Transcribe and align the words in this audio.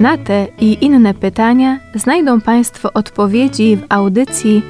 Na 0.00 0.18
te 0.18 0.46
i 0.58 0.84
inne 0.84 1.14
pytania 1.14 1.78
znajdą 1.94 2.40
Państwo 2.40 2.92
odpowiedzi 2.92 3.76
w 3.76 3.84
audycji 3.88 4.62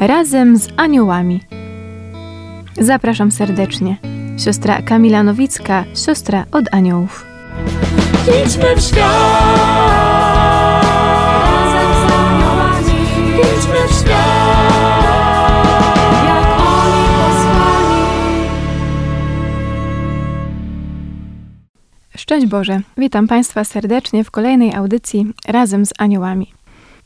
Razem 0.00 0.56
z 0.58 0.68
Aniołami. 0.76 1.40
Zapraszam 2.80 3.30
serdecznie. 3.32 3.96
Siostra 4.38 4.82
Kamila 4.82 5.22
Nowicka, 5.22 5.84
siostra 6.06 6.44
od 6.52 6.64
aniołów. 6.74 7.26
Idźmy 8.44 8.76
w 8.76 8.80
świat. 8.80 9.77
Szczęść 22.28 22.46
Boże, 22.46 22.80
witam 22.96 23.28
Państwa 23.28 23.64
serdecznie 23.64 24.24
w 24.24 24.30
kolejnej 24.30 24.74
audycji 24.74 25.26
razem 25.46 25.86
z 25.86 25.92
aniołami. 25.98 26.52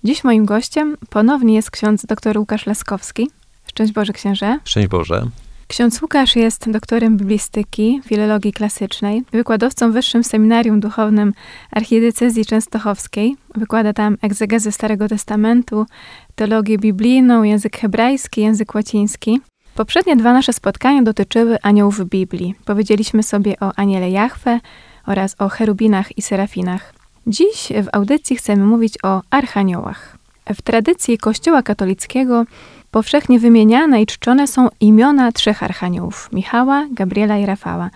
Dziś 0.04 0.24
moim 0.24 0.44
gościem 0.44 0.96
ponownie 1.10 1.54
jest 1.54 1.70
ksiądz 1.70 2.06
dr 2.06 2.38
Łukasz 2.38 2.66
Laskowski. 2.66 3.30
Szczęść 3.66 3.92
Boże, 3.92 4.12
księże. 4.12 4.58
Szczęść 4.64 4.88
Boże. 4.88 5.26
Ksiądz 5.68 6.02
Łukasz 6.02 6.36
jest 6.36 6.70
doktorem 6.70 7.16
biblistyki, 7.16 8.00
filologii 8.04 8.52
klasycznej, 8.52 9.22
wykładowcą 9.32 9.90
w 9.90 9.94
Wyższym 9.94 10.24
Seminarium 10.24 10.80
Duchownym 10.80 11.32
Archidiecezji 11.70 12.46
Częstochowskiej. 12.46 13.36
Wykłada 13.54 13.92
tam 13.92 14.16
egzegezę 14.22 14.72
Starego 14.72 15.08
Testamentu, 15.08 15.86
teologię 16.34 16.78
biblijną, 16.78 17.42
język 17.42 17.76
hebrajski, 17.76 18.40
język 18.40 18.74
łaciński. 18.74 19.40
Poprzednie 19.74 20.16
dwa 20.16 20.32
nasze 20.32 20.52
spotkania 20.52 21.02
dotyczyły 21.02 21.58
aniołów 21.62 22.08
Biblii. 22.08 22.54
Powiedzieliśmy 22.64 23.22
sobie 23.22 23.60
o 23.60 23.72
aniele 23.76 24.10
Jahwe 24.10 24.60
oraz 25.06 25.36
o 25.38 25.48
cherubinach 25.48 26.18
i 26.18 26.22
serafinach. 26.22 26.94
Dziś 27.26 27.68
w 27.82 27.88
audycji 27.92 28.36
chcemy 28.36 28.64
mówić 28.64 28.94
o 29.02 29.22
archaniołach. 29.30 30.18
W 30.54 30.62
tradycji 30.62 31.18
Kościoła 31.18 31.62
katolickiego 31.62 32.44
powszechnie 32.90 33.38
wymieniane 33.38 34.02
i 34.02 34.06
czczone 34.06 34.46
są 34.46 34.68
imiona 34.80 35.32
trzech 35.32 35.62
archaniołów 35.62 36.28
Michała, 36.32 36.86
Gabriela 36.92 37.38
i 37.38 37.46
Rafała. 37.46 37.90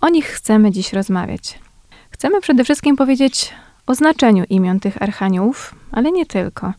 O 0.00 0.08
nich 0.08 0.26
chcemy 0.26 0.70
dziś 0.70 0.92
rozmawiać. 0.92 1.58
Chcemy 2.10 2.40
przede 2.40 2.64
wszystkim 2.64 2.96
powiedzieć 2.96 3.54
o 3.86 3.94
znaczeniu 3.94 4.44
imion 4.50 4.80
tych 4.80 5.02
archaniołów, 5.02 5.74
ale 5.92 6.12
nie 6.12 6.26
tylko. 6.26 6.72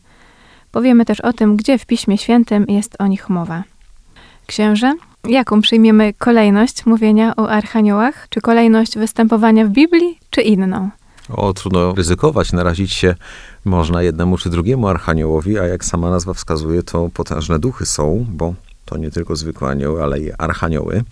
Powiemy 0.72 1.04
też 1.04 1.20
o 1.20 1.32
tym, 1.32 1.56
gdzie 1.56 1.78
w 1.78 1.86
Piśmie 1.86 2.18
Świętym 2.18 2.66
jest 2.68 2.96
o 2.98 3.06
nich 3.06 3.28
mowa. 3.28 3.62
Księże, 4.46 4.94
jaką 5.28 5.60
przyjmiemy 5.60 6.12
kolejność 6.12 6.86
mówienia 6.86 7.36
o 7.36 7.50
archaniołach? 7.50 8.26
Czy 8.28 8.40
kolejność 8.40 8.98
występowania 8.98 9.66
w 9.66 9.70
Biblii, 9.70 10.18
czy 10.30 10.42
inną? 10.42 10.90
O, 11.28 11.52
trudno 11.52 11.94
ryzykować, 11.94 12.52
narazić 12.52 12.92
się 12.92 13.14
można 13.64 14.02
jednemu 14.02 14.38
czy 14.38 14.50
drugiemu 14.50 14.88
archaniołowi, 14.88 15.58
a 15.58 15.66
jak 15.66 15.84
sama 15.84 16.10
nazwa 16.10 16.34
wskazuje, 16.34 16.82
to 16.82 17.08
potężne 17.14 17.58
duchy 17.58 17.86
są, 17.86 18.26
bo 18.28 18.54
to 18.84 18.96
nie 18.96 19.10
tylko 19.10 19.36
zwykłe 19.36 19.68
anioły, 19.68 20.02
ale 20.02 20.20
i 20.20 20.32
archanioły. 20.32 21.02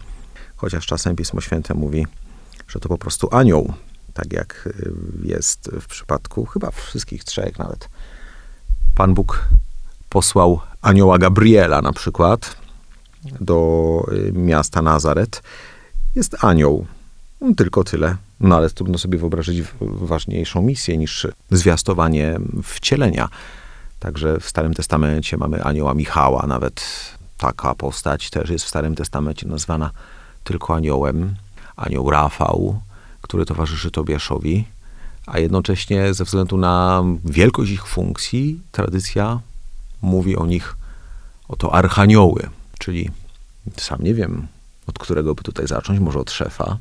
Chociaż 0.56 0.86
czasem 0.86 1.16
Pismo 1.16 1.40
Święte 1.40 1.74
mówi, 1.74 2.06
że 2.68 2.80
to 2.80 2.88
po 2.88 2.98
prostu 2.98 3.28
anioł, 3.30 3.72
tak 4.14 4.32
jak 4.32 4.66
y, 4.66 4.92
jest 5.24 5.70
w 5.80 5.86
przypadku 5.86 6.46
chyba 6.46 6.70
wszystkich 6.70 7.24
trzech 7.24 7.58
nawet. 7.58 7.88
Pan 8.94 9.14
Bóg 9.14 9.48
posłał 10.08 10.60
anioła 10.82 11.18
Gabriela 11.18 11.82
na 11.82 11.92
przykład 11.92 12.61
do 13.40 14.02
y, 14.12 14.32
miasta 14.32 14.82
Nazaret. 14.82 15.42
Jest 16.14 16.44
anioł, 16.44 16.86
tylko 17.56 17.84
tyle. 17.84 18.16
No 18.40 18.56
ale 18.56 18.70
trudno 18.70 18.98
sobie 18.98 19.18
wyobrazić 19.18 19.64
ważniejszą 19.80 20.62
misję 20.62 20.98
niż 20.98 21.26
zwiastowanie 21.50 22.38
wcielenia. 22.62 23.28
Także 23.98 24.40
w 24.40 24.48
Starym 24.48 24.74
Testamencie 24.74 25.36
mamy 25.36 25.64
anioła 25.64 25.94
Michała, 25.94 26.46
nawet 26.46 26.82
taka 27.38 27.74
postać 27.74 28.30
też 28.30 28.50
jest 28.50 28.64
w 28.64 28.68
Starym 28.68 28.94
Testamencie 28.94 29.48
nazwana 29.48 29.90
tylko 30.44 30.74
aniołem. 30.74 31.34
Anioł 31.76 32.10
Rafał, 32.10 32.80
który 33.20 33.46
towarzyszy 33.46 33.90
Tobiaszowi, 33.90 34.64
a 35.26 35.38
jednocześnie 35.38 36.14
ze 36.14 36.24
względu 36.24 36.56
na 36.56 37.04
wielkość 37.24 37.70
ich 37.70 37.86
funkcji, 37.86 38.60
tradycja 38.72 39.40
mówi 40.02 40.36
o 40.36 40.46
nich 40.46 40.76
oto 41.48 41.74
archanioły, 41.74 42.48
czyli 42.82 43.10
sam 43.76 44.02
nie 44.02 44.14
wiem, 44.14 44.46
od 44.86 44.98
którego 44.98 45.34
by 45.34 45.42
tutaj 45.42 45.66
zacząć, 45.66 46.00
może 46.00 46.18
od 46.18 46.30
szefa. 46.30 46.78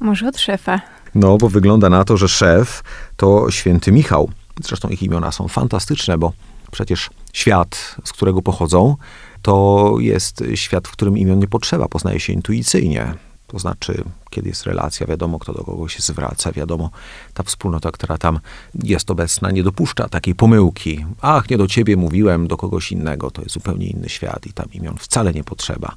Może 0.00 0.28
od 0.28 0.38
szefa. 0.38 0.80
No, 1.14 1.38
bo 1.38 1.48
wygląda 1.48 1.90
na 1.90 2.04
to, 2.04 2.16
że 2.16 2.28
szef 2.28 2.82
to 3.16 3.50
święty 3.50 3.92
Michał. 3.92 4.30
Zresztą 4.62 4.88
ich 4.88 5.02
imiona 5.02 5.32
są 5.32 5.48
fantastyczne, 5.48 6.18
bo 6.18 6.32
przecież 6.70 7.10
świat, 7.32 7.96
z 8.04 8.12
którego 8.12 8.42
pochodzą, 8.42 8.96
to 9.42 9.94
jest 9.98 10.44
świat, 10.54 10.88
w 10.88 10.90
którym 10.90 11.18
imion 11.18 11.38
nie 11.38 11.48
potrzeba, 11.48 11.88
poznaje 11.88 12.20
się 12.20 12.32
intuicyjnie. 12.32 13.14
To 13.54 13.58
znaczy, 13.58 14.04
kiedy 14.30 14.48
jest 14.48 14.66
relacja, 14.66 15.06
wiadomo, 15.06 15.38
kto 15.38 15.52
do 15.52 15.64
kogo 15.64 15.88
się 15.88 16.02
zwraca, 16.02 16.52
wiadomo, 16.52 16.90
ta 17.34 17.42
wspólnota, 17.42 17.92
która 17.92 18.18
tam 18.18 18.40
jest 18.82 19.10
obecna, 19.10 19.50
nie 19.50 19.62
dopuszcza 19.62 20.08
takiej 20.08 20.34
pomyłki. 20.34 21.06
Ach, 21.20 21.50
nie 21.50 21.58
do 21.58 21.66
ciebie 21.66 21.96
mówiłem, 21.96 22.46
do 22.46 22.56
kogoś 22.56 22.92
innego, 22.92 23.30
to 23.30 23.42
jest 23.42 23.54
zupełnie 23.54 23.86
inny 23.86 24.08
świat 24.08 24.46
i 24.46 24.52
tam 24.52 24.66
imion 24.72 24.96
wcale 24.98 25.32
nie 25.32 25.44
potrzeba. 25.44 25.94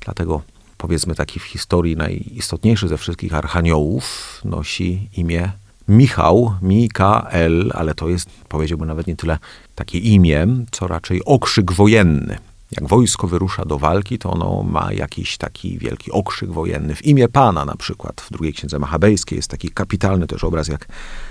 Dlatego 0.00 0.42
powiedzmy 0.78 1.14
taki 1.14 1.40
w 1.40 1.44
historii 1.44 1.96
najistotniejszy 1.96 2.88
ze 2.88 2.98
wszystkich 2.98 3.34
archaniołów 3.34 4.40
nosi 4.44 5.08
imię 5.16 5.52
Michał, 5.88 6.54
Mikael, 6.62 7.70
ale 7.74 7.94
to 7.94 8.08
jest, 8.08 8.30
powiedziałbym, 8.48 8.88
nawet 8.88 9.06
nie 9.06 9.16
tyle 9.16 9.38
takie 9.74 9.98
imię, 9.98 10.46
co 10.70 10.86
raczej 10.86 11.24
okrzyk 11.24 11.72
wojenny. 11.72 12.38
Jak 12.80 12.88
wojsko 12.88 13.26
wyrusza 13.26 13.64
do 13.64 13.78
walki, 13.78 14.18
to 14.18 14.30
ono 14.30 14.62
ma 14.62 14.92
jakiś 14.92 15.36
taki 15.36 15.78
wielki 15.78 16.12
okrzyk 16.12 16.52
wojenny. 16.52 16.94
W 16.94 17.04
imię 17.04 17.28
Pana 17.28 17.64
na 17.64 17.76
przykład 17.76 18.20
w 18.20 18.32
drugiej 18.32 18.52
księdze 18.52 18.78
machabejskiej 18.78 19.36
jest 19.36 19.50
taki 19.50 19.68
kapitalny 19.68 20.26
też 20.26 20.44
obraz, 20.44 20.68
jak 20.68 20.88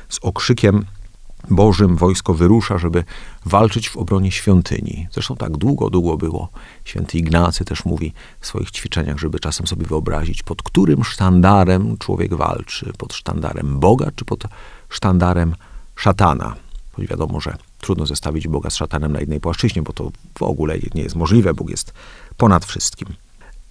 z 0.09 0.19
okrzykiem 0.21 0.85
Bożym 1.49 1.95
wojsko 1.95 2.33
wyrusza, 2.33 2.77
żeby 2.77 3.03
walczyć 3.45 3.89
w 3.89 3.97
obronie 3.97 4.31
świątyni. 4.31 5.07
Zresztą 5.11 5.35
tak 5.35 5.57
długo, 5.57 5.89
długo 5.89 6.17
było. 6.17 6.49
Święty 6.85 7.17
Ignacy 7.17 7.65
też 7.65 7.85
mówi 7.85 8.13
w 8.39 8.47
swoich 8.47 8.71
ćwiczeniach, 8.71 9.17
żeby 9.17 9.39
czasem 9.39 9.67
sobie 9.67 9.85
wyobrazić, 9.85 10.43
pod 10.43 10.63
którym 10.63 11.03
sztandarem 11.03 11.97
człowiek 11.97 12.35
walczy. 12.35 12.93
Pod 12.97 13.13
sztandarem 13.13 13.79
Boga, 13.79 14.11
czy 14.15 14.25
pod 14.25 14.43
sztandarem 14.89 15.55
szatana. 15.95 16.55
Choć 16.91 17.07
wiadomo, 17.07 17.39
że 17.39 17.57
trudno 17.83 18.05
zestawić 18.05 18.47
Boga 18.47 18.69
z 18.69 18.75
szatanem 18.75 19.11
na 19.13 19.19
jednej 19.19 19.39
płaszczyźnie, 19.39 19.81
bo 19.81 19.93
to 19.93 20.11
w 20.39 20.43
ogóle 20.43 20.75
nie 20.95 21.03
jest 21.03 21.15
możliwe. 21.15 21.53
Bóg 21.53 21.69
jest 21.69 21.93
ponad 22.37 22.65
wszystkim. 22.65 23.07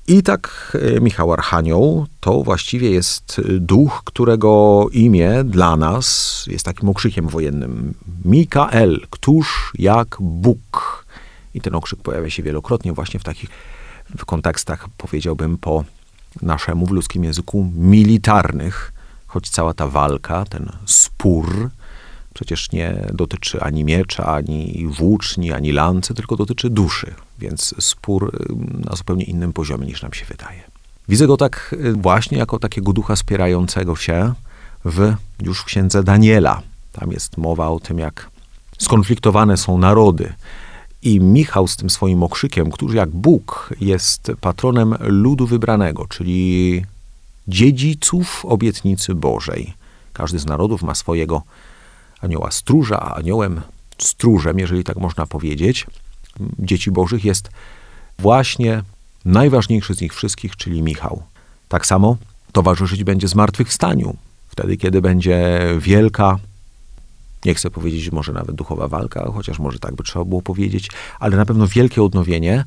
I 0.07 0.23
tak 0.23 0.77
e, 0.97 1.01
Michał 1.01 1.33
Archanioł 1.33 2.07
to 2.21 2.43
właściwie 2.43 2.91
jest 2.91 3.41
duch, 3.61 4.03
którego 4.05 4.87
imię 4.93 5.45
dla 5.45 5.77
nas 5.77 6.45
jest 6.51 6.65
takim 6.65 6.89
okrzykiem 6.89 7.29
wojennym. 7.29 7.95
Mikael, 8.25 9.01
któż 9.11 9.73
jak 9.79 10.17
Bóg. 10.21 11.07
I 11.55 11.61
ten 11.61 11.75
okrzyk 11.75 12.03
pojawia 12.03 12.31
się 12.31 12.43
wielokrotnie 12.43 12.93
właśnie 12.93 13.21
w 13.21 13.25
takich 13.25 13.51
w 14.19 14.25
kontekstach, 14.25 14.89
powiedziałbym, 14.97 15.59
po 15.59 15.85
naszemu 16.43 16.87
w 16.87 16.91
ludzkim 16.91 17.25
języku 17.25 17.71
militarnych, 17.75 18.93
choć 19.27 19.51
cała 19.51 19.75
ta 19.75 19.89
walka, 19.89 20.45
ten 20.45 20.73
spór, 20.87 21.71
przecież 22.35 22.73
nie 22.73 23.07
dotyczy 23.15 23.61
ani 23.61 23.85
miecza, 23.85 24.25
ani 24.27 24.87
włóczni, 24.99 25.53
ani 25.53 25.73
lancy, 25.73 26.15
tylko 26.15 26.37
dotyczy 26.37 26.71
duszy, 26.71 27.15
więc 27.39 27.75
spór 27.81 28.33
na 28.91 28.97
zupełnie 28.97 29.25
innym 29.25 29.53
poziomie 29.53 29.87
niż 29.87 30.03
nam 30.03 30.13
się 30.13 30.25
wydaje. 30.25 30.63
Widzę 31.09 31.27
go 31.27 31.37
tak 31.37 31.75
y, 31.85 31.93
właśnie 31.93 32.39
jako 32.39 32.59
takiego 32.59 32.93
ducha 32.93 33.17
spierającego 33.17 33.97
się 33.97 34.33
w 34.85 35.15
już 35.43 35.61
w 35.61 35.65
księdze 35.65 36.03
Daniela. 36.03 36.63
Tam 36.93 37.13
jest 37.13 37.37
mowa 37.37 37.69
o 37.69 37.81
tym, 37.81 37.99
jak 37.99 38.31
skonfliktowane 38.79 39.57
są 39.57 39.79
narody. 39.79 40.33
I 41.03 41.21
Michał 41.21 41.69
z 41.69 41.77
tym 41.77 41.91
swoim 41.91 42.23
okrzykiem, 42.23 42.71
który 42.71 42.97
jak 42.97 43.11
Bóg 43.11 43.75
jest 43.81 44.33
patronem 44.41 44.95
ludu 45.01 45.47
wybranego, 45.47 46.07
czyli 46.07 46.85
dziedziców 47.49 48.45
obietnicy 48.45 49.15
Bożej. 49.15 49.75
Każdy 50.13 50.39
z 50.39 50.47
narodów 50.47 50.83
ma 50.83 50.95
swojego 50.95 51.43
anioła 52.23 52.51
stróża, 52.51 53.01
a 53.01 53.15
aniołem 53.15 53.61
stróżem, 53.99 54.59
jeżeli 54.59 54.85
tak 54.85 54.97
można 54.97 55.27
powiedzieć, 55.27 55.87
dzieci 56.59 56.91
bożych 56.91 57.25
jest 57.25 57.51
właśnie 58.19 58.83
najważniejszy 59.25 59.95
z 59.95 60.01
nich 60.01 60.15
wszystkich, 60.15 60.57
czyli 60.57 60.83
Michał. 60.83 61.23
Tak 61.69 61.87
samo 61.87 62.17
towarzyszyć 62.53 63.05
będzie 63.05 63.29
zmartwychwstaniu, 63.29 64.17
wtedy 64.49 64.77
kiedy 64.77 65.01
będzie 65.01 65.61
wielka, 65.79 66.39
nie 67.45 67.55
chcę 67.55 67.71
powiedzieć 67.71 68.13
może 68.13 68.33
nawet 68.33 68.57
duchowa 68.57 68.89
walka, 68.89 69.33
chociaż 69.35 69.59
może 69.59 69.79
tak 69.79 69.95
by 69.95 70.03
trzeba 70.03 70.25
było 70.25 70.43
powiedzieć, 70.43 70.91
ale 71.21 71.37
na 71.37 71.47
pewno 71.47 71.67
wielkie 71.67 72.03
odnowienie 72.03 72.65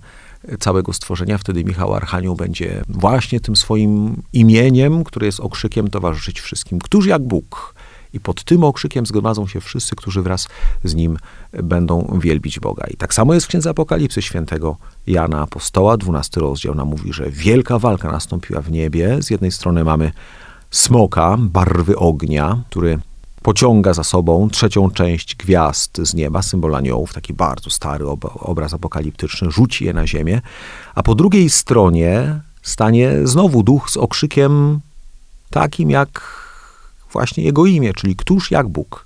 całego 0.60 0.94
stworzenia. 0.94 1.38
Wtedy 1.38 1.64
Michał 1.64 1.94
Archanioł 1.94 2.36
będzie 2.36 2.82
właśnie 2.90 3.40
tym 3.40 3.56
swoim 3.56 4.22
imieniem, 4.34 5.04
które 5.04 5.26
jest 5.26 5.40
okrzykiem, 5.40 5.90
towarzyszyć 5.90 6.42
wszystkim. 6.42 6.80
Któż 6.80 7.06
jak 7.06 7.22
Bóg? 7.22 7.76
I 8.16 8.20
pod 8.20 8.44
tym 8.44 8.64
okrzykiem 8.64 9.06
zgromadzą 9.06 9.48
się 9.48 9.62
wszyscy, 9.62 9.96
którzy 9.96 10.22
wraz 10.22 10.48
z 10.84 10.96
nim 10.96 11.18
będą 11.64 12.20
wielbić 12.22 12.60
Boga. 12.60 12.88
I 12.88 12.98
tak 12.98 13.14
samo 13.14 13.34
jest 13.34 13.46
w 13.46 13.50
Księdze 13.50 13.70
Apokalipsy 13.70 14.22
świętego 14.22 14.78
Jana 15.08 15.42
Apostoła, 15.42 15.98
12 15.98 16.42
rozdział 16.42 16.76
nam 16.76 16.88
mówi, 16.88 17.14
że 17.14 17.30
wielka 17.30 17.80
walka 17.80 18.12
nastąpiła 18.12 18.62
w 18.62 18.72
niebie. 18.72 19.22
Z 19.22 19.30
jednej 19.30 19.52
strony 19.52 19.84
mamy 19.84 20.12
smoka, 20.72 21.38
barwy 21.40 21.98
ognia, 21.98 22.62
który 22.70 23.00
pociąga 23.42 23.94
za 23.94 24.04
sobą 24.04 24.50
trzecią 24.50 24.92
część 24.92 25.36
gwiazd 25.36 25.98
z 26.04 26.14
nieba, 26.14 26.42
symbol 26.42 26.76
aniołów, 26.76 27.14
taki 27.14 27.34
bardzo 27.34 27.70
stary 27.70 28.08
ob 28.08 28.26
obraz 28.36 28.74
apokaliptyczny, 28.74 29.52
rzuci 29.52 29.86
je 29.86 29.94
na 29.94 30.08
ziemię, 30.08 30.42
a 30.96 31.04
po 31.04 31.16
drugiej 31.16 31.50
stronie 31.50 32.40
stanie 32.62 33.12
znowu 33.24 33.64
duch 33.64 33.90
z 33.90 33.98
okrzykiem 33.98 34.80
takim 35.50 35.90
jak 35.90 36.45
właśnie 37.16 37.44
jego 37.44 37.66
imię, 37.66 37.94
czyli 37.94 38.16
któż 38.16 38.52
jak 38.52 38.68
Bóg. 38.68 39.06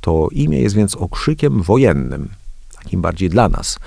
To 0.00 0.28
imię 0.32 0.60
jest 0.60 0.74
więc 0.74 0.94
okrzykiem 0.94 1.62
wojennym, 1.62 2.28
takim 2.74 3.02
bardziej 3.02 3.28
dla 3.30 3.48
nas. 3.48 3.78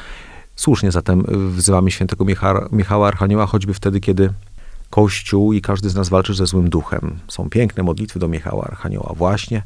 Słusznie 0.55 0.91
zatem 0.91 1.25
wzywamy 1.55 1.91
świętego 1.91 2.25
Michała, 2.25 2.67
Michała 2.71 3.07
Archanioła, 3.07 3.45
choćby 3.45 3.73
wtedy, 3.73 3.99
kiedy 3.99 4.33
Kościół 4.89 5.53
i 5.53 5.61
każdy 5.61 5.89
z 5.89 5.95
nas 5.95 6.09
walczy 6.09 6.33
ze 6.33 6.45
złym 6.45 6.69
duchem. 6.69 7.19
Są 7.27 7.49
piękne 7.49 7.83
modlitwy 7.83 8.19
do 8.19 8.27
Michała 8.27 8.63
Archanioła, 8.63 9.13
właśnie 9.15 9.63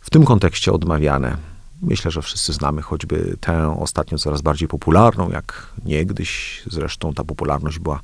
w 0.00 0.10
tym 0.10 0.24
kontekście 0.24 0.72
odmawiane. 0.72 1.36
Myślę, 1.82 2.10
że 2.10 2.22
wszyscy 2.22 2.52
znamy 2.52 2.82
choćby 2.82 3.36
tę 3.40 3.76
ostatnio 3.80 4.18
coraz 4.18 4.42
bardziej 4.42 4.68
popularną, 4.68 5.30
jak 5.30 5.66
niegdyś. 5.84 6.62
Zresztą 6.66 7.14
ta 7.14 7.24
popularność 7.24 7.78
była 7.78 8.00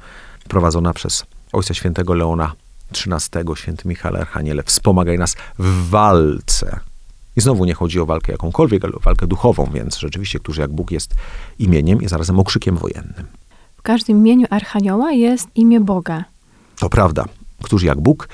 prowadzona 0.48 0.92
przez 0.92 1.26
Ojca 1.52 1.74
Świętego 1.74 2.14
Leona 2.14 2.52
XIII, 2.92 3.44
Święty 3.56 3.88
Michał 3.88 4.16
Archaniele. 4.16 4.62
Wspomagaj 4.62 5.18
nas 5.18 5.36
w 5.58 5.90
walce. 5.90 6.80
I 7.36 7.40
znowu 7.40 7.64
nie 7.64 7.74
chodzi 7.74 8.00
o 8.00 8.06
walkę 8.06 8.32
jakąkolwiek, 8.32 8.84
ale 8.84 8.94
o 8.94 9.00
walkę 9.00 9.26
duchową, 9.26 9.70
więc 9.74 9.98
rzeczywiście, 9.98 10.38
którzy 10.38 10.60
jak 10.60 10.72
Bóg 10.72 10.90
jest 10.90 11.14
imieniem 11.58 12.02
i 12.02 12.08
zarazem 12.08 12.38
okrzykiem 12.38 12.76
wojennym. 12.76 13.26
W 13.76 13.82
każdym 13.82 14.16
imieniu 14.16 14.46
Archanioła 14.50 15.12
jest 15.12 15.48
imię 15.54 15.80
Boga. 15.80 16.24
To 16.78 16.88
prawda. 16.88 17.24
Któż 17.62 17.82
jak 17.82 18.00
Bóg? 18.00 18.28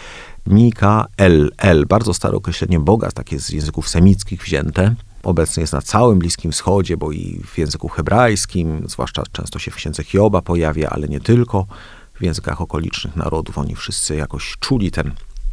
Mikael, 0.47 1.51
El, 1.57 1.87
bardzo 1.87 2.15
stare 2.15 2.37
określenie 2.37 2.81
Boga, 2.81 3.11
takie 3.11 3.41
z 3.41 3.51
języków 3.51 3.89
semickich 3.89 4.43
wzięte. 4.43 4.95
Obecnie 5.23 5.61
jest 5.61 5.73
na 5.73 5.83
całym 5.83 6.19
Bliskim 6.19 6.53
Wschodzie, 6.53 6.97
bo 6.97 7.13
i 7.13 7.41
w 7.47 7.59
języku 7.59 7.89
hebrajskim, 7.89 8.83
zwłaszcza 8.89 9.23
często 9.33 9.59
się 9.59 9.71
w 9.71 9.75
księdze 9.75 10.05
Hioba 10.05 10.43
pojawia, 10.43 10.89
ale 10.91 11.09
nie 11.09 11.21
tylko. 11.21 11.67
W 12.15 12.23
językach 12.23 12.61
okolicznych 12.61 13.17
narodów 13.17 13.59
oni 13.59 13.77
wszyscy 13.77 14.17
jakoś 14.17 14.57
czuli 14.61 14.91
ten 14.91 15.13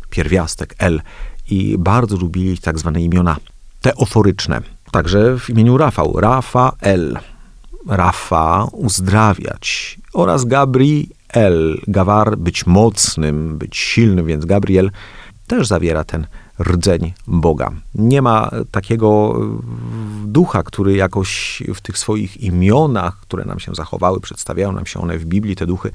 pierwiastek 0.09 0.75
El 0.77 1.01
i 1.49 1.77
bardzo 1.77 2.17
lubili 2.17 2.57
tak 2.57 2.79
zwane 2.79 3.01
imiona 3.01 3.37
teoforyczne. 3.81 4.61
Także 4.91 5.39
w 5.39 5.49
imieniu 5.49 5.77
Rafał, 5.77 6.19
Rafael, 6.19 7.19
Rafa 7.87 8.67
uzdrawiać 8.71 9.97
oraz 10.13 10.45
Gabriel, 10.45 11.81
Gawar 11.87 12.37
być 12.37 12.65
mocnym, 12.65 13.57
być 13.57 13.77
silnym, 13.77 14.25
więc 14.25 14.45
Gabriel 14.45 14.91
też 15.47 15.67
zawiera 15.67 16.03
ten 16.03 16.27
rdzeń 16.59 17.13
Boga. 17.27 17.71
Nie 17.95 18.21
ma 18.21 18.51
takiego 18.71 19.39
ducha, 20.25 20.63
który 20.63 20.95
jakoś 20.95 21.63
w 21.75 21.81
tych 21.81 21.97
swoich 21.97 22.41
imionach, 22.41 23.19
które 23.19 23.45
nam 23.45 23.59
się 23.59 23.75
zachowały, 23.75 24.19
przedstawiają 24.19 24.71
nam 24.71 24.85
się 24.85 25.01
one 25.01 25.17
w 25.17 25.25
Biblii, 25.25 25.55
te 25.55 25.65
duchy, 25.65 25.91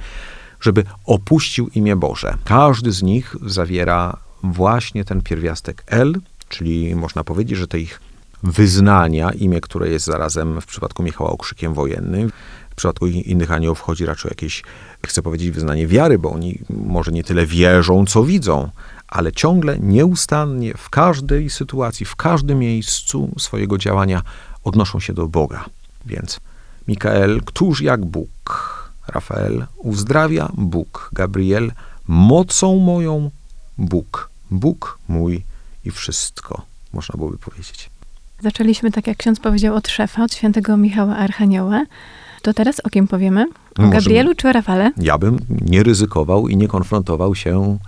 żeby 0.60 0.84
opuścił 1.04 1.68
imię 1.68 1.96
Boże. 1.96 2.36
Każdy 2.44 2.92
z 2.92 3.02
nich 3.02 3.36
zawiera 3.46 4.16
właśnie 4.42 5.04
ten 5.04 5.22
pierwiastek 5.22 5.84
El, 5.86 6.14
czyli 6.48 6.94
można 6.94 7.24
powiedzieć, 7.24 7.58
że 7.58 7.68
te 7.68 7.80
ich 7.80 8.00
wyznania, 8.42 9.30
imię, 9.32 9.60
które 9.60 9.88
jest 9.88 10.06
zarazem 10.06 10.60
w 10.60 10.66
przypadku 10.66 11.02
Michała 11.02 11.30
okrzykiem 11.30 11.74
wojennym, 11.74 12.32
w 12.70 12.74
przypadku 12.74 13.06
innych 13.06 13.52
aniołów 13.52 13.78
wchodzi 13.78 14.06
raczej 14.06 14.28
jakieś, 14.28 14.62
chcę 15.06 15.22
powiedzieć, 15.22 15.50
wyznanie 15.50 15.86
wiary, 15.86 16.18
bo 16.18 16.32
oni 16.32 16.58
może 16.70 17.12
nie 17.12 17.24
tyle 17.24 17.46
wierzą, 17.46 18.06
co 18.06 18.24
widzą, 18.24 18.70
ale 19.08 19.32
ciągle, 19.32 19.78
nieustannie, 19.78 20.74
w 20.74 20.90
każdej 20.90 21.50
sytuacji, 21.50 22.06
w 22.06 22.16
każdym 22.16 22.58
miejscu 22.58 23.30
swojego 23.38 23.78
działania 23.78 24.22
odnoszą 24.64 25.00
się 25.00 25.12
do 25.12 25.28
Boga. 25.28 25.64
Więc 26.06 26.40
Mikael, 26.88 27.40
któż 27.44 27.80
jak 27.80 28.04
Bóg, 28.04 28.75
Rafael, 29.08 29.66
uzdrawia 29.76 30.48
Bóg, 30.54 31.10
Gabriel, 31.12 31.72
mocą 32.08 32.78
moją 32.78 33.30
Bóg, 33.78 34.30
Bóg 34.50 34.98
mój 35.08 35.42
i 35.84 35.90
wszystko, 35.90 36.62
można 36.92 37.16
byłoby 37.16 37.38
powiedzieć. 37.38 37.90
Zaczęliśmy, 38.42 38.90
tak 38.90 39.06
jak 39.06 39.16
ksiądz 39.16 39.40
powiedział, 39.40 39.74
od 39.74 39.88
szefa, 39.88 40.24
od 40.24 40.34
świętego 40.34 40.76
Michała 40.76 41.16
Archanioła. 41.16 41.84
To 42.42 42.54
teraz 42.54 42.80
o 42.80 42.90
kim 42.90 43.08
powiemy? 43.08 43.46
O 43.78 43.88
Gabrielu 43.88 44.34
czy 44.34 44.48
o 44.48 44.52
Rafale? 44.52 44.92
Ja 44.96 45.18
bym 45.18 45.38
nie 45.48 45.82
ryzykował 45.82 46.48
i 46.48 46.56
nie 46.56 46.68
konfrontował 46.68 47.34
się 47.34 47.78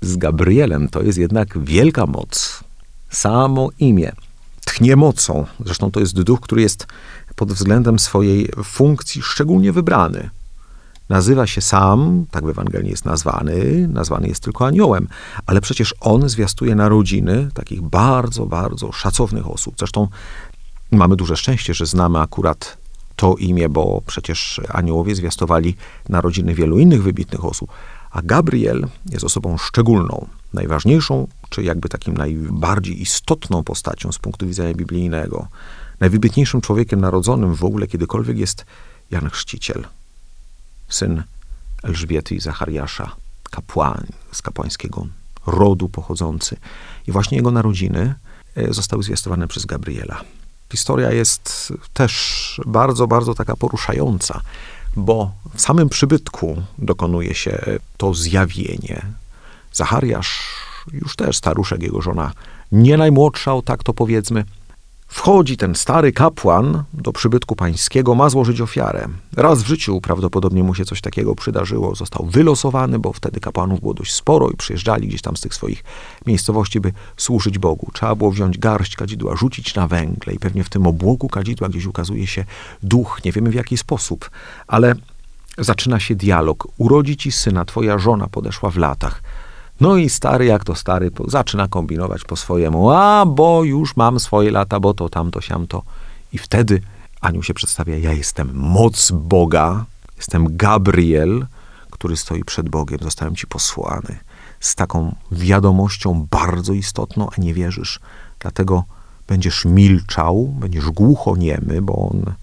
z 0.00 0.16
Gabrielem. 0.16 0.88
To 0.88 1.02
jest 1.02 1.18
jednak 1.18 1.58
wielka 1.58 2.06
moc. 2.06 2.64
Samo 3.10 3.70
imię 3.78 4.12
tchnie 4.64 4.96
mocą. 4.96 5.46
Zresztą 5.64 5.90
to 5.90 6.00
jest 6.00 6.22
duch, 6.22 6.40
który 6.40 6.62
jest 6.62 6.86
pod 7.36 7.52
względem 7.52 7.98
swojej 7.98 8.48
funkcji 8.64 9.22
szczególnie 9.22 9.72
wybrany. 9.72 10.30
Nazywa 11.08 11.46
się 11.46 11.60
sam, 11.60 12.26
tak 12.30 12.44
w 12.46 12.48
Ewangelii 12.48 12.90
jest 12.90 13.04
nazwany, 13.04 13.88
nazwany 13.88 14.28
jest 14.28 14.42
tylko 14.42 14.66
aniołem, 14.66 15.08
ale 15.46 15.60
przecież 15.60 15.94
on 16.00 16.28
zwiastuje 16.28 16.74
narodziny 16.74 17.48
takich 17.54 17.82
bardzo, 17.82 18.46
bardzo 18.46 18.92
szacownych 18.92 19.50
osób. 19.50 19.74
Zresztą 19.78 20.08
mamy 20.90 21.16
duże 21.16 21.36
szczęście, 21.36 21.74
że 21.74 21.86
znamy 21.86 22.18
akurat 22.20 22.76
to 23.16 23.34
imię, 23.34 23.68
bo 23.68 24.02
przecież 24.06 24.60
aniołowie 24.68 25.14
zwiastowali 25.14 25.76
narodziny 26.08 26.54
wielu 26.54 26.78
innych 26.78 27.02
wybitnych 27.02 27.44
osób. 27.44 27.70
A 28.10 28.22
Gabriel 28.22 28.88
jest 29.10 29.24
osobą 29.24 29.58
szczególną, 29.58 30.26
najważniejszą, 30.52 31.26
czy 31.50 31.62
jakby 31.62 31.88
takim 31.88 32.16
najbardziej 32.16 33.02
istotną 33.02 33.62
postacią 33.62 34.12
z 34.12 34.18
punktu 34.18 34.46
widzenia 34.46 34.74
biblijnego. 34.74 35.48
Najwybitniejszym 36.00 36.60
człowiekiem 36.60 37.00
narodzonym 37.00 37.54
w 37.54 37.64
ogóle 37.64 37.86
kiedykolwiek 37.86 38.38
jest 38.38 38.66
Jan 39.10 39.30
Chrzciciel, 39.30 39.84
syn 40.88 41.22
Elżbiety 41.82 42.34
i 42.34 42.40
Zachariasza, 42.40 43.16
kapłan 43.50 44.06
z 44.32 44.42
kapłańskiego 44.42 45.06
rodu 45.46 45.88
pochodzący. 45.88 46.56
I 47.06 47.12
właśnie 47.12 47.36
jego 47.36 47.50
narodziny 47.50 48.14
e, 48.56 48.74
zostały 48.74 49.02
zwiastowane 49.02 49.48
przez 49.48 49.66
Gabriela. 49.66 50.20
Historia 50.72 51.12
jest 51.12 51.72
też 51.92 52.60
bardzo, 52.66 53.06
bardzo 53.06 53.34
taka 53.34 53.56
poruszająca, 53.56 54.40
bo 54.96 55.32
w 55.54 55.60
samym 55.60 55.88
przybytku 55.88 56.62
dokonuje 56.78 57.34
się 57.34 57.58
to 57.96 58.14
zjawienie. 58.14 59.02
Zachariasz, 59.72 60.42
już 60.92 61.16
też 61.16 61.36
staruszek, 61.36 61.82
jego 61.82 62.02
żona, 62.02 62.32
nie 62.72 62.96
najmłodsza, 62.96 63.54
o 63.54 63.62
tak 63.62 63.82
to 63.82 63.94
powiedzmy, 63.94 64.44
Wchodzi 65.08 65.56
ten 65.56 65.74
stary 65.74 66.12
kapłan 66.12 66.84
do 66.92 67.12
przybytku 67.12 67.56
pańskiego, 67.56 68.14
ma 68.14 68.28
złożyć 68.28 68.60
ofiarę. 68.60 69.08
Raz 69.36 69.62
w 69.62 69.66
życiu 69.66 70.00
prawdopodobnie 70.00 70.62
mu 70.62 70.74
się 70.74 70.84
coś 70.84 71.00
takiego 71.00 71.34
przydarzyło. 71.34 71.94
Został 71.94 72.26
wylosowany, 72.26 72.98
bo 72.98 73.12
wtedy 73.12 73.40
kapłanów 73.40 73.80
było 73.80 73.94
dość 73.94 74.14
sporo 74.14 74.50
i 74.50 74.56
przyjeżdżali 74.56 75.08
gdzieś 75.08 75.22
tam 75.22 75.36
z 75.36 75.40
tych 75.40 75.54
swoich 75.54 75.84
miejscowości, 76.26 76.80
by 76.80 76.92
służyć 77.16 77.58
Bogu. 77.58 77.90
Trzeba 77.92 78.14
było 78.14 78.30
wziąć 78.30 78.58
garść 78.58 78.96
kadzidła, 78.96 79.36
rzucić 79.36 79.74
na 79.74 79.88
węgle 79.88 80.34
i 80.34 80.38
pewnie 80.38 80.64
w 80.64 80.68
tym 80.68 80.86
obłoku 80.86 81.28
kadzidła 81.28 81.68
gdzieś 81.68 81.86
ukazuje 81.86 82.26
się 82.26 82.44
duch. 82.82 83.20
Nie 83.24 83.32
wiemy 83.32 83.50
w 83.50 83.54
jaki 83.54 83.76
sposób, 83.76 84.30
ale 84.66 84.94
zaczyna 85.58 86.00
się 86.00 86.14
dialog. 86.14 86.68
Urodzi 86.78 87.16
ci 87.16 87.32
syna, 87.32 87.64
twoja 87.64 87.98
żona 87.98 88.26
podeszła 88.28 88.70
w 88.70 88.76
latach. 88.76 89.22
No 89.80 89.96
i 89.96 90.10
stary, 90.10 90.44
jak 90.44 90.64
to 90.64 90.74
stary, 90.74 91.10
zaczyna 91.28 91.68
kombinować 91.68 92.24
po 92.24 92.36
swojemu. 92.36 92.90
A, 92.90 93.26
bo 93.26 93.64
już 93.64 93.96
mam 93.96 94.20
swoje 94.20 94.50
lata, 94.50 94.80
bo 94.80 94.94
to, 94.94 95.08
tamto, 95.08 95.40
siamto. 95.40 95.82
I 96.32 96.38
wtedy 96.38 96.82
anioł 97.20 97.42
się 97.42 97.54
przedstawia, 97.54 97.98
ja 97.98 98.12
jestem 98.12 98.50
moc 98.54 99.10
Boga, 99.10 99.84
jestem 100.16 100.56
Gabriel, 100.56 101.46
który 101.90 102.16
stoi 102.16 102.44
przed 102.44 102.68
Bogiem, 102.68 102.98
zostałem 103.02 103.36
ci 103.36 103.46
posłany. 103.46 104.18
Z 104.60 104.74
taką 104.74 105.14
wiadomością 105.32 106.26
bardzo 106.30 106.72
istotną, 106.72 107.28
a 107.38 107.40
nie 107.40 107.54
wierzysz. 107.54 108.00
Dlatego 108.38 108.84
będziesz 109.28 109.64
milczał, 109.64 110.54
będziesz 110.60 110.90
głuchoniemy, 110.90 111.82
bo 111.82 112.08
on 112.08 112.34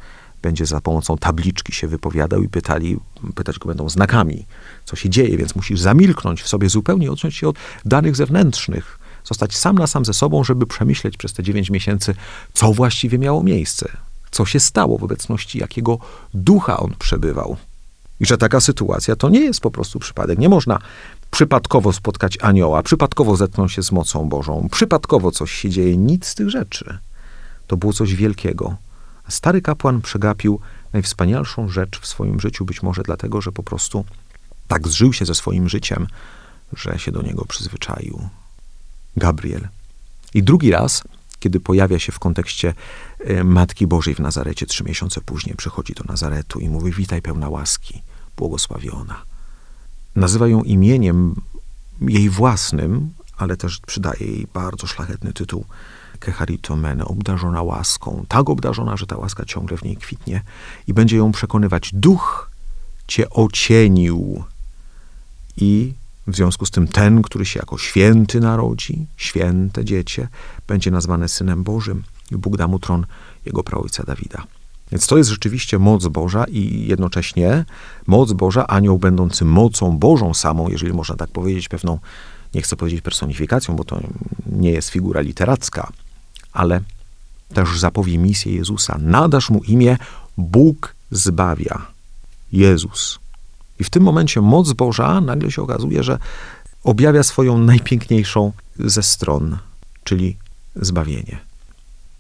będzie 0.44 0.66
za 0.66 0.82
pomocą 0.82 1.18
tabliczki 1.18 1.74
się 1.74 1.88
wypowiadał 1.88 2.44
i 2.44 2.50
pytali, 2.50 2.98
pytać 3.36 3.60
go 3.60 3.68
będą 3.68 3.90
znakami, 3.90 4.46
co 4.86 4.96
się 4.96 5.10
dzieje, 5.10 5.38
więc 5.38 5.56
musisz 5.56 5.80
zamilknąć 5.80 6.42
w 6.42 6.48
sobie 6.48 6.70
zupełnie, 6.70 7.12
odciąć 7.12 7.36
się 7.36 7.48
od 7.48 7.56
danych 7.86 8.16
zewnętrznych, 8.16 9.00
zostać 9.24 9.58
sam 9.58 9.78
na 9.78 9.88
sam 9.88 10.06
ze 10.06 10.14
sobą, 10.14 10.44
żeby 10.44 10.68
przemyśleć 10.68 11.18
przez 11.18 11.34
te 11.34 11.44
dziewięć 11.44 11.70
miesięcy, 11.70 12.16
co 12.54 12.74
właściwie 12.74 13.18
miało 13.18 13.44
miejsce, 13.44 13.90
co 14.32 14.46
się 14.46 14.60
stało 14.60 14.98
w 14.98 15.04
obecności 15.04 15.60
jakiego 15.60 15.98
ducha 16.34 16.80
on 16.80 16.94
przebywał. 17.00 17.58
I 18.20 18.26
że 18.26 18.38
taka 18.38 18.60
sytuacja 18.60 19.16
to 19.16 19.30
nie 19.30 19.42
jest 19.42 19.60
po 19.60 19.72
prostu 19.72 20.00
przypadek. 20.00 20.40
Nie 20.40 20.50
można 20.50 20.80
przypadkowo 21.32 21.94
spotkać 21.94 22.38
anioła, 22.42 22.84
przypadkowo 22.84 23.36
zetknąć 23.36 23.72
się 23.72 23.84
z 23.84 23.92
mocą 23.92 24.30
Bożą, 24.30 24.68
przypadkowo 24.72 25.32
coś 25.32 25.52
się 25.52 25.70
dzieje. 25.70 25.98
Nic 25.98 26.26
z 26.26 26.36
tych 26.36 26.50
rzeczy. 26.50 26.98
To 27.68 27.78
było 27.78 27.94
coś 27.94 28.16
wielkiego. 28.16 28.76
Stary 29.30 29.62
kapłan 29.62 30.02
przegapił 30.02 30.60
najwspanialszą 30.94 31.70
rzecz 31.70 32.00
w 32.00 32.08
swoim 32.08 32.40
życiu, 32.40 32.66
być 32.66 32.84
może 32.84 33.04
dlatego, 33.04 33.42
że 33.42 33.52
po 33.52 33.64
prostu 33.64 34.06
tak 34.68 34.88
zżył 34.88 35.14
się 35.14 35.26
ze 35.26 35.36
swoim 35.36 35.70
życiem, 35.70 36.08
że 36.74 37.00
się 37.00 37.12
do 37.12 37.22
niego 37.22 37.46
przyzwyczaił. 37.46 38.30
Gabriel. 39.18 39.68
I 40.34 40.44
drugi 40.44 40.72
raz, 40.72 41.04
kiedy 41.40 41.60
pojawia 41.60 42.00
się 42.00 42.12
w 42.12 42.20
kontekście 42.20 42.74
e, 43.20 43.44
Matki 43.44 43.88
Bożej 43.88 44.16
w 44.16 44.20
Nazarecie, 44.20 44.66
trzy 44.66 44.84
miesiące 44.84 45.22
później 45.22 45.56
przychodzi 45.56 45.94
do 45.94 46.04
Nazaretu 46.04 46.60
i 46.60 46.70
mówi: 46.70 46.92
Witaj, 46.92 47.22
pełna 47.22 47.50
łaski, 47.50 48.02
błogosławiona. 48.38 49.22
Nazywa 50.16 50.48
ją 50.48 50.64
imieniem 50.64 51.36
jej 52.02 52.30
własnym, 52.30 53.14
ale 53.44 53.58
też 53.58 53.80
przydaje 53.80 54.28
jej 54.28 54.48
bardzo 54.54 54.88
szlachetny 54.88 55.34
tytuł 55.34 55.66
Kecharitomene, 56.20 57.06
obdarzona 57.06 57.62
łaską, 57.62 58.26
tak 58.28 58.50
obdarzona, 58.50 58.98
że 58.98 59.08
ta 59.08 59.18
łaska 59.18 59.46
ciągle 59.46 59.78
w 59.78 59.84
niej 59.84 59.98
kwitnie 59.98 60.42
i 60.88 60.94
będzie 60.94 61.18
ją 61.18 61.32
przekonywać. 61.32 61.90
Duch 61.94 62.52
cię 63.08 63.30
ocienił 63.30 64.44
i 65.58 65.94
w 66.28 66.36
związku 66.36 66.66
z 66.66 66.72
tym 66.72 66.88
ten, 66.88 67.22
który 67.22 67.46
się 67.46 67.60
jako 67.60 67.78
święty 67.78 68.40
narodzi, 68.40 69.08
święte 69.18 69.86
dziecię, 69.86 70.28
będzie 70.68 70.92
nazwany 70.92 71.30
Synem 71.30 71.64
Bożym 71.64 72.04
i 72.32 72.38
Bóg 72.38 72.58
da 72.58 72.68
mu 72.68 72.80
tron 72.80 73.06
jego 73.46 73.64
praojca 73.64 74.04
Dawida. 74.04 74.44
Więc 74.92 75.08
to 75.08 75.18
jest 75.18 75.30
rzeczywiście 75.30 75.80
moc 75.80 76.08
Boża 76.08 76.46
i 76.46 76.88
jednocześnie 76.88 77.66
moc 78.08 78.34
Boża, 78.34 78.68
anioł 78.68 78.98
będący 78.98 79.46
mocą 79.46 79.98
Bożą 79.98 80.34
samą, 80.34 80.70
jeżeli 80.70 80.94
można 80.94 81.16
tak 81.16 81.30
powiedzieć, 81.30 81.70
pewną, 81.70 82.00
nie 82.54 82.62
chcę 82.62 82.76
powiedzieć 82.76 83.02
personifikacją, 83.02 83.76
bo 83.76 83.84
to 83.84 84.00
nie 84.46 84.72
jest 84.72 84.90
figura 84.90 85.22
literacka, 85.22 85.92
ale 86.54 86.82
też 87.54 87.80
zapowie 87.80 88.18
misję 88.18 88.56
Jezusa. 88.56 88.98
Nadasz 89.02 89.50
mu 89.50 89.64
imię 89.64 89.98
Bóg 90.38 90.96
zbawia. 91.12 91.94
Jezus. 92.52 93.20
I 93.80 93.84
w 93.84 93.90
tym 93.90 94.04
momencie 94.04 94.42
moc 94.42 94.74
Boża 94.74 95.22
nagle 95.22 95.52
się 95.52 95.62
okazuje, 95.62 96.04
że 96.04 96.18
objawia 96.84 97.24
swoją 97.24 97.58
najpiękniejszą 97.58 98.52
ze 98.80 99.04
stron, 99.04 99.58
czyli 100.04 100.38
zbawienie. 100.76 101.38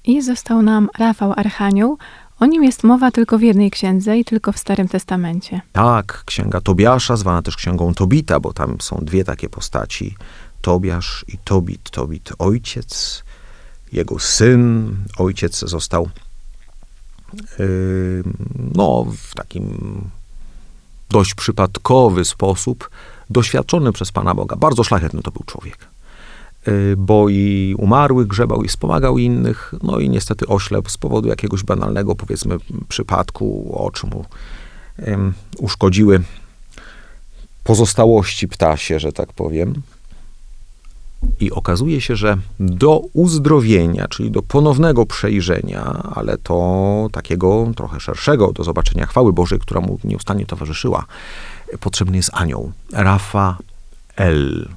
I 0.06 0.22
został 0.22 0.62
nam 0.62 0.90
Rafał 0.98 1.34
Archanioł. 1.36 1.98
O 2.40 2.46
nim 2.46 2.64
jest 2.64 2.84
mowa 2.84 3.12
tylko 3.12 3.38
w 3.38 3.42
jednej 3.42 3.72
księdze 3.72 4.18
i 4.18 4.26
tylko 4.26 4.52
w 4.52 4.58
Starym 4.58 4.88
Testamencie. 4.88 5.62
Tak, 5.72 6.24
księga 6.26 6.62
Tobiasza, 6.62 7.18
zwana 7.18 7.42
też 7.42 7.56
księgą 7.56 7.94
Tobita, 7.94 8.40
bo 8.40 8.54
tam 8.54 8.78
są 8.82 8.98
dwie 9.02 9.24
takie 9.24 9.50
postaci: 9.50 10.16
Tobiasz 10.62 11.26
i 11.28 11.38
Tobit. 11.38 11.90
Tobit 11.90 12.32
ojciec, 12.40 13.24
jego 13.92 14.20
syn. 14.20 14.96
Ojciec 15.18 15.60
został 15.60 16.10
yy, 17.60 18.24
no, 18.76 19.06
w 19.18 19.36
takim 19.36 20.02
dość 21.10 21.36
przypadkowy 21.36 22.26
sposób 22.26 22.90
doświadczony 23.30 23.92
przez 23.92 24.12
Pana 24.12 24.34
Boga. 24.34 24.56
Bardzo 24.56 24.84
szlachetny 24.84 25.22
to 25.22 25.32
był 25.32 25.44
człowiek. 25.46 25.93
Yy, 26.68 26.96
bo 26.98 27.30
i 27.30 27.76
umarłych 27.78 28.28
grzebał 28.28 28.64
i 28.64 28.68
wspomagał 28.68 29.18
innych, 29.18 29.74
no 29.84 30.00
i 30.00 30.10
niestety 30.10 30.48
oślepł 30.48 30.90
z 30.90 30.98
powodu 30.98 31.30
jakiegoś 31.30 31.64
banalnego, 31.64 32.16
powiedzmy, 32.16 32.58
przypadku, 32.88 33.76
oczy 33.78 34.08
mu 34.08 34.26
yy, 35.00 35.18
uszkodziły 35.58 36.22
pozostałości 37.64 38.48
ptasie, 38.48 39.00
że 39.00 39.14
tak 39.14 39.34
powiem. 39.34 39.82
I 41.40 41.52
okazuje 41.52 42.02
się, 42.02 42.16
że 42.16 42.38
do 42.60 43.02
uzdrowienia, 43.14 44.08
czyli 44.08 44.32
do 44.32 44.42
ponownego 44.42 45.06
przejrzenia, 45.06 45.84
ale 46.16 46.38
to 46.38 47.08
takiego 47.12 47.72
trochę 47.76 48.00
szerszego, 48.00 48.52
do 48.52 48.64
zobaczenia 48.64 49.06
chwały 49.06 49.34
Bożej, 49.34 49.60
która 49.60 49.82
mu 49.82 50.00
nieustannie 50.04 50.46
towarzyszyła, 50.46 51.06
potrzebny 51.80 52.18
jest 52.18 52.30
anioł. 52.34 52.72
Rafael. 52.92 54.68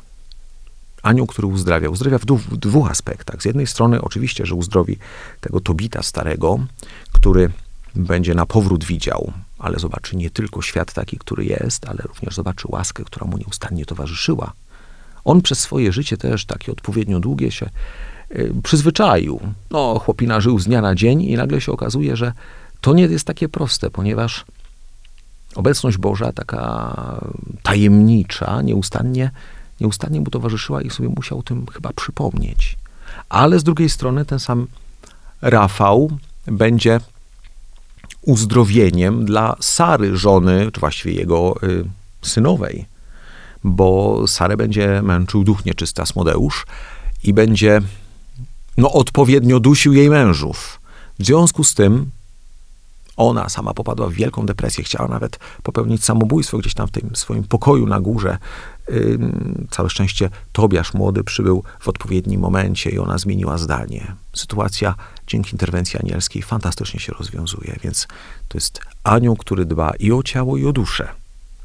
Anioł, 1.06 1.26
który 1.26 1.48
uzdrawia. 1.48 1.90
Uzdrawia 1.90 2.18
w, 2.18 2.24
dwóch, 2.24 2.40
w 2.40 2.56
dwóch 2.56 2.90
aspektach. 2.90 3.42
Z 3.42 3.44
jednej 3.44 3.66
strony 3.66 4.02
oczywiście, 4.02 4.46
że 4.46 4.54
uzdrowi 4.54 4.98
tego 5.40 5.60
Tobita 5.60 6.02
starego, 6.02 6.58
który 7.12 7.50
będzie 7.94 8.34
na 8.34 8.46
powrót 8.46 8.84
widział, 8.84 9.32
ale 9.58 9.78
zobaczy 9.78 10.16
nie 10.16 10.30
tylko 10.30 10.62
świat 10.62 10.92
taki, 10.92 11.18
który 11.18 11.44
jest, 11.44 11.88
ale 11.88 11.98
również 12.02 12.34
zobaczy 12.34 12.66
łaskę, 12.70 13.04
która 13.04 13.26
mu 13.26 13.38
nieustannie 13.38 13.84
towarzyszyła 13.84 14.52
on 15.26 15.42
przez 15.42 15.58
swoje 15.58 15.92
życie 15.92 16.16
też 16.16 16.44
takie 16.44 16.72
odpowiednio 16.72 17.20
długie 17.20 17.50
się 17.50 17.70
y, 18.36 18.52
przyzwyczaił. 18.62 19.40
No, 19.70 19.98
chłopina 19.98 20.40
żył 20.40 20.58
z 20.58 20.64
dnia 20.64 20.80
na 20.80 20.94
dzień 20.94 21.22
i 21.22 21.36
nagle 21.36 21.60
się 21.60 21.72
okazuje, 21.72 22.16
że 22.16 22.32
to 22.80 22.94
nie 22.94 23.02
jest 23.02 23.26
takie 23.26 23.48
proste, 23.48 23.90
ponieważ 23.90 24.44
obecność 25.54 25.96
Boża, 25.96 26.32
taka 26.32 26.94
tajemnicza, 27.62 28.62
nieustannie, 28.62 29.30
nieustannie 29.80 30.20
mu 30.20 30.30
towarzyszyła 30.30 30.82
i 30.82 30.90
sobie 30.90 31.08
musiał 31.08 31.42
tym 31.42 31.66
chyba 31.66 31.92
przypomnieć. 31.92 32.76
Ale 33.28 33.58
z 33.58 33.64
drugiej 33.64 33.88
strony 33.88 34.24
ten 34.24 34.40
sam 34.40 34.66
Rafał 35.42 36.10
będzie 36.46 37.00
uzdrowieniem 38.22 39.24
dla 39.24 39.56
Sary, 39.60 40.16
żony, 40.16 40.72
czy 40.72 40.80
właściwie 40.80 41.14
jego 41.14 41.54
y, 41.62 41.84
synowej 42.22 42.86
bo 43.66 44.22
Sarę 44.26 44.56
będzie 44.56 45.02
męczył 45.02 45.44
duch 45.44 45.64
nieczysty 45.64 46.02
Asmodeusz 46.02 46.66
i 47.24 47.32
będzie 47.32 47.82
no, 48.76 48.92
odpowiednio 48.92 49.60
dusił 49.60 49.92
jej 49.92 50.10
mężów. 50.10 50.80
W 51.18 51.26
związku 51.26 51.64
z 51.64 51.74
tym 51.74 52.10
ona 53.16 53.48
sama 53.48 53.74
popadła 53.74 54.06
w 54.06 54.12
wielką 54.12 54.46
depresję, 54.46 54.84
chciała 54.84 55.08
nawet 55.08 55.38
popełnić 55.62 56.04
samobójstwo 56.04 56.58
gdzieś 56.58 56.74
tam 56.74 56.88
w 56.88 56.90
tym 56.90 57.16
swoim 57.16 57.44
pokoju 57.44 57.86
na 57.86 58.00
górze. 58.00 58.38
Całe 59.70 59.90
szczęście 59.90 60.30
Tobiasz 60.52 60.94
młody 60.94 61.24
przybył 61.24 61.62
w 61.80 61.88
odpowiednim 61.88 62.40
momencie 62.40 62.90
i 62.90 62.98
ona 62.98 63.18
zmieniła 63.18 63.58
zdanie. 63.58 64.14
Sytuacja 64.34 64.94
dzięki 65.26 65.52
interwencji 65.52 66.00
anielskiej 66.00 66.42
fantastycznie 66.42 67.00
się 67.00 67.12
rozwiązuje, 67.12 67.76
więc 67.82 68.08
to 68.48 68.58
jest 68.58 68.80
anioł, 69.04 69.36
który 69.36 69.64
dba 69.64 69.92
i 69.98 70.12
o 70.12 70.22
ciało, 70.22 70.56
i 70.56 70.66
o 70.66 70.72
duszę 70.72 71.08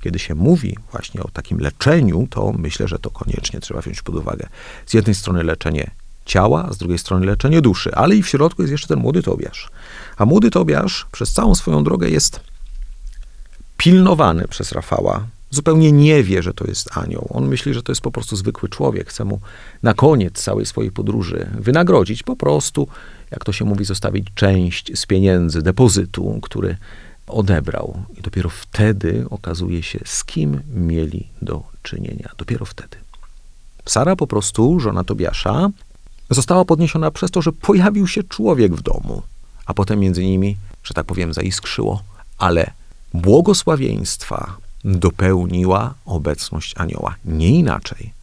kiedy 0.01 0.19
się 0.19 0.35
mówi 0.35 0.77
właśnie 0.91 1.23
o 1.23 1.27
takim 1.27 1.59
leczeniu, 1.59 2.27
to 2.29 2.53
myślę, 2.57 2.87
że 2.87 2.99
to 2.99 3.09
koniecznie 3.09 3.59
trzeba 3.59 3.81
wziąć 3.81 4.01
pod 4.01 4.15
uwagę. 4.15 4.47
Z 4.85 4.93
jednej 4.93 5.15
strony 5.15 5.43
leczenie 5.43 5.91
ciała, 6.31 6.65
a 6.69 6.73
z 6.73 6.77
drugiej 6.77 6.97
strony 6.97 7.25
leczenie 7.25 7.61
duszy, 7.61 7.95
ale 7.95 8.15
i 8.15 8.23
w 8.23 8.27
środku 8.27 8.61
jest 8.61 8.71
jeszcze 8.71 8.87
ten 8.87 8.99
młody 8.99 9.23
Tobiasz. 9.23 9.69
A 10.17 10.25
młody 10.25 10.51
Tobiasz 10.51 11.07
przez 11.11 11.33
całą 11.33 11.55
swoją 11.55 11.83
drogę 11.83 12.09
jest 12.09 12.39
pilnowany 13.77 14.47
przez 14.47 14.71
Rafała. 14.71 15.27
Zupełnie 15.49 15.91
nie 15.91 16.23
wie, 16.23 16.43
że 16.43 16.53
to 16.53 16.65
jest 16.67 16.97
anioł. 16.97 17.27
On 17.29 17.47
myśli, 17.47 17.73
że 17.73 17.83
to 17.83 17.91
jest 17.91 18.01
po 18.01 18.11
prostu 18.11 18.35
zwykły 18.35 18.69
człowiek. 18.69 19.09
Chce 19.09 19.25
mu 19.25 19.39
na 19.83 19.93
koniec 19.93 20.33
całej 20.33 20.65
swojej 20.65 20.91
podróży 20.91 21.47
wynagrodzić, 21.59 22.23
po 22.23 22.35
prostu, 22.35 22.87
jak 23.31 23.43
to 23.43 23.51
się 23.51 23.65
mówi, 23.65 23.85
zostawić 23.85 24.27
część 24.35 24.99
z 24.99 25.05
pieniędzy, 25.05 25.61
depozytu, 25.61 26.39
który 26.41 26.77
odebrał. 27.27 28.03
I 28.17 28.21
dopiero 28.21 28.49
wtedy 28.49 29.25
okazuje 29.29 29.83
się, 29.83 29.99
z 30.05 30.23
kim 30.23 30.61
mieli 30.73 31.27
do 31.41 31.63
czynienia. 31.83 32.29
Dopiero 32.37 32.65
wtedy. 32.65 32.97
Sara 33.85 34.15
po 34.15 34.27
prostu, 34.27 34.79
żona 34.79 35.03
Tobiasza, 35.03 35.69
została 36.35 36.65
podniesiona 36.65 37.11
przez 37.11 37.31
to, 37.31 37.41
że 37.41 37.51
pojawił 37.51 38.07
się 38.07 38.23
człowiek 38.23 38.75
w 38.75 38.81
domu, 38.81 39.21
a 39.65 39.73
potem 39.73 39.99
między 39.99 40.23
nimi, 40.23 40.57
że 40.83 40.93
tak 40.93 41.05
powiem, 41.05 41.33
zaiskrzyło, 41.33 42.03
ale 42.37 42.71
błogosławieństwa 43.13 44.57
dopełniła 44.85 45.93
obecność 46.05 46.73
anioła. 46.77 47.15
Nie 47.25 47.49
inaczej. 47.49 48.13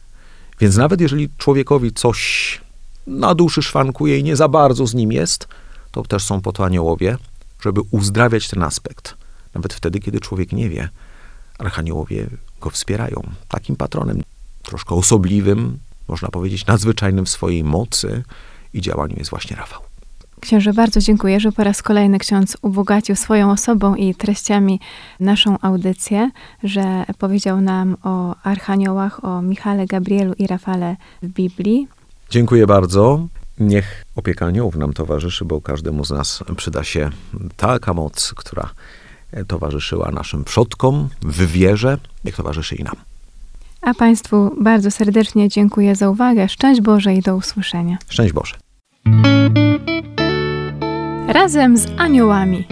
Więc 0.59 0.75
nawet 0.77 1.01
jeżeli 1.01 1.29
człowiekowi 1.37 1.93
coś 1.93 2.61
na 3.07 3.35
duszy 3.35 3.61
szwankuje 3.61 4.19
i 4.19 4.23
nie 4.23 4.35
za 4.35 4.47
bardzo 4.47 4.87
z 4.87 4.93
nim 4.93 5.11
jest, 5.11 5.47
to 5.91 6.03
też 6.03 6.23
są 6.23 6.41
po 6.41 6.51
to 6.51 6.65
aniołowie, 6.65 7.17
żeby 7.61 7.81
uzdrawiać 7.91 8.47
ten 8.47 8.63
aspekt. 8.63 9.15
Nawet 9.53 9.73
wtedy, 9.73 9.99
kiedy 9.99 10.19
człowiek 10.19 10.51
nie 10.51 10.69
wie, 10.69 10.89
archaniołowie 11.59 12.27
go 12.61 12.69
wspierają. 12.69 13.23
Takim 13.47 13.75
patronem, 13.75 14.23
troszkę 14.63 14.95
osobliwym, 14.95 15.79
można 16.09 16.27
powiedzieć 16.27 16.65
nadzwyczajnym 16.65 17.25
w 17.25 17.29
swojej 17.29 17.63
mocy 17.63 18.23
i 18.73 18.81
działaniu 18.81 19.15
jest 19.17 19.29
właśnie 19.29 19.55
Rafał. 19.55 19.81
Księże, 20.39 20.73
bardzo 20.73 20.99
dziękuję, 20.99 21.39
że 21.39 21.51
po 21.51 21.63
raz 21.63 21.81
kolejny 21.81 22.19
ksiądz 22.19 22.57
ubogacił 22.61 23.15
swoją 23.15 23.51
osobą 23.51 23.95
i 23.95 24.15
treściami 24.15 24.79
naszą 25.19 25.59
audycję, 25.61 26.31
że 26.63 27.05
powiedział 27.17 27.61
nam 27.61 27.97
o 28.03 28.35
archaniołach, 28.43 29.25
o 29.25 29.41
Michale, 29.41 29.85
Gabrielu 29.85 30.33
i 30.33 30.47
Rafale 30.47 30.95
w 31.23 31.27
Biblii. 31.27 31.87
Dziękuję 32.29 32.67
bardzo. 32.67 33.27
Niech 33.59 34.05
opieka 34.15 34.45
aniołów 34.45 34.75
nam 34.75 34.93
towarzyszy, 34.93 35.45
bo 35.45 35.61
każdemu 35.61 36.05
z 36.05 36.11
nas 36.11 36.43
przyda 36.57 36.83
się 36.83 37.09
taka 37.57 37.93
moc, 37.93 38.33
która 38.35 38.69
towarzyszyła 39.47 40.11
naszym 40.11 40.43
przodkom 40.43 41.09
w 41.21 41.51
wierze, 41.51 41.97
niech 42.25 42.35
towarzyszy 42.35 42.75
i 42.75 42.83
nam. 42.83 42.95
A 43.81 43.93
Państwu 43.93 44.55
bardzo 44.61 44.91
serdecznie 44.91 45.49
dziękuję 45.49 45.95
za 45.95 46.09
uwagę. 46.09 46.49
Szczęść 46.49 46.81
Boże 46.81 47.13
i 47.13 47.21
do 47.21 47.35
usłyszenia. 47.35 47.97
Szczęść 48.09 48.33
Boże. 48.33 48.55
Razem 51.27 51.77
z 51.77 51.87
aniołami 51.97 52.67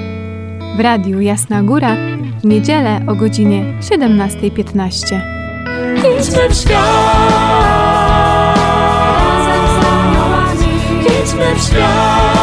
w 0.78 0.80
Radiu 0.80 1.22
Jasna 1.22 1.64
Góra 1.64 1.96
w 2.42 2.46
niedzielę 2.46 3.02
o 3.08 3.16
godzinie 3.16 3.74
17.15. 3.82 5.22
Idźmy 5.98 6.50
w 6.50 6.54
świat! 6.54 6.78
Razem 9.28 9.68
z 9.68 9.86
aniołami 9.86 10.66
idźmy 11.24 11.56
w 11.56 11.62
świat! 11.62 12.37